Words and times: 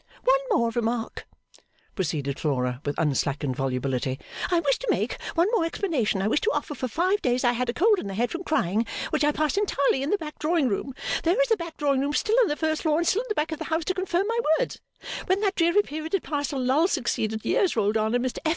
'One 0.23 0.39
more 0.49 0.71
remark,' 0.71 1.27
proceeded 1.93 2.39
Flora 2.39 2.81
with 2.83 2.97
unslackened 2.97 3.55
volubility, 3.55 4.19
'I 4.49 4.61
wish 4.61 4.79
to 4.79 4.87
make, 4.89 5.21
one 5.35 5.47
more 5.53 5.63
explanation 5.63 6.23
I 6.23 6.27
wish 6.27 6.41
to 6.41 6.49
offer, 6.51 6.73
for 6.73 6.87
five 6.87 7.21
days 7.21 7.43
I 7.43 7.51
had 7.51 7.69
a 7.69 7.73
cold 7.73 7.99
in 7.99 8.07
the 8.07 8.15
head 8.15 8.31
from 8.31 8.43
crying 8.43 8.87
which 9.11 9.23
I 9.23 9.31
passed 9.31 9.59
entirely 9.59 10.01
in 10.01 10.09
the 10.09 10.17
back 10.17 10.39
drawing 10.39 10.67
room 10.69 10.95
there 11.21 11.39
is 11.39 11.49
the 11.49 11.55
back 11.55 11.77
drawing 11.77 11.99
room 12.01 12.13
still 12.13 12.35
on 12.41 12.47
the 12.47 12.55
first 12.55 12.81
floor 12.81 12.97
and 12.97 13.07
still 13.07 13.21
at 13.21 13.29
the 13.29 13.35
back 13.35 13.51
of 13.51 13.59
the 13.59 13.65
house 13.65 13.85
to 13.85 13.93
confirm 13.93 14.25
my 14.25 14.39
words 14.59 14.81
when 15.27 15.39
that 15.41 15.53
dreary 15.53 15.83
period 15.83 16.13
had 16.13 16.23
passed 16.23 16.51
a 16.51 16.57
lull 16.57 16.87
succeeded 16.87 17.45
years 17.45 17.75
rolled 17.75 17.95
on 17.95 18.15
and 18.15 18.25
Mr 18.25 18.39
F. 18.43 18.49